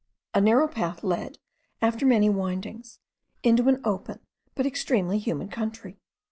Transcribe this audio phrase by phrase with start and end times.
[0.33, 1.37] A narrow path led,
[1.79, 2.97] after many windings,
[3.43, 4.17] into an open
[4.55, 5.99] but extremely humid country.